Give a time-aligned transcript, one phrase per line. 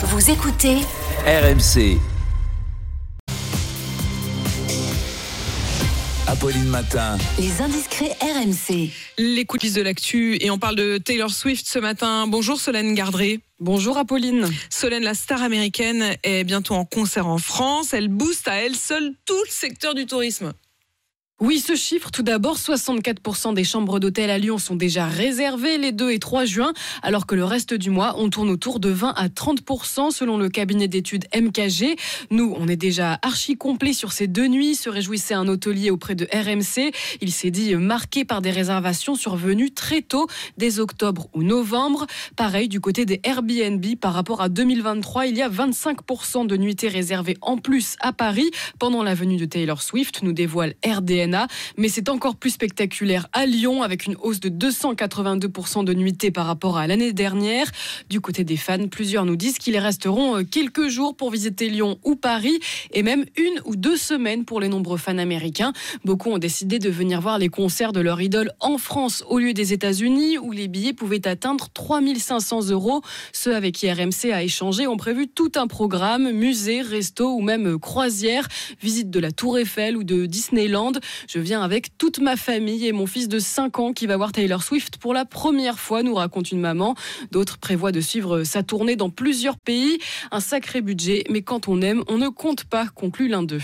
[0.00, 0.76] Vous écoutez
[1.26, 1.98] RMC.
[6.28, 7.18] Apolline Matin.
[7.40, 8.90] les indiscrets RMC.
[9.18, 12.28] Les coulisses de l'actu et on parle de Taylor Swift ce matin.
[12.28, 13.40] Bonjour Solène Gardré.
[13.58, 14.48] Bonjour Apolline.
[14.70, 17.92] Solène, la star américaine, est bientôt en concert en France.
[17.92, 20.52] Elle booste à elle seule tout le secteur du tourisme.
[21.40, 25.92] Oui, ce chiffre, tout d'abord, 64% des chambres d'hôtel à Lyon sont déjà réservées les
[25.92, 29.10] 2 et 3 juin, alors que le reste du mois, on tourne autour de 20
[29.10, 31.96] à 30% selon le cabinet d'études MKG.
[32.32, 36.16] Nous, on est déjà archi complet sur ces deux nuits, se réjouissait un hôtelier auprès
[36.16, 36.92] de RMC.
[37.20, 42.08] Il s'est dit marqué par des réservations survenues très tôt, dès octobre ou novembre.
[42.34, 46.88] Pareil du côté des Airbnb par rapport à 2023, il y a 25% de nuitées
[46.88, 48.50] réservées en plus à Paris
[48.80, 51.27] pendant la venue de Taylor Swift, nous dévoile RDN
[51.76, 56.46] mais c'est encore plus spectaculaire à Lyon avec une hausse de 282% de nuitées par
[56.46, 57.66] rapport à l'année dernière.
[58.08, 61.98] Du côté des fans, plusieurs nous disent qu'ils resteront euh, quelques jours pour visiter Lyon
[62.04, 62.58] ou Paris
[62.92, 65.72] et même une ou deux semaines pour les nombreux fans américains.
[66.04, 69.52] Beaucoup ont décidé de venir voir les concerts de leur idole en France au lieu
[69.52, 73.02] des États-Unis où les billets pouvaient atteindre 3500 euros.
[73.32, 77.78] Ceux avec qui RMC a échangé ont prévu tout un programme, musée, resto ou même
[77.78, 78.48] croisière,
[78.82, 80.92] visite de la Tour Eiffel ou de Disneyland.
[81.26, 84.32] Je viens avec toute ma famille et mon fils de 5 ans qui va voir
[84.32, 86.94] Taylor Swift pour la première fois, nous raconte une maman.
[87.32, 89.98] D'autres prévoient de suivre sa tournée dans plusieurs pays.
[90.30, 93.62] Un sacré budget, mais quand on aime, on ne compte pas, conclut l'un d'eux.